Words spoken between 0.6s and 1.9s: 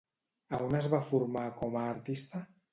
on es va formar com a